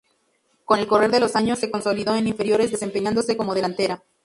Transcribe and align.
Con 0.65 0.79
el 0.79 0.87
correr 0.87 1.11
de 1.11 1.19
los 1.19 1.35
años, 1.35 1.59
se 1.59 1.69
consolidó 1.69 2.15
en 2.15 2.27
inferiores 2.27 2.71
desempeñándose 2.71 3.37
como 3.37 3.53
delantera. 3.53 4.03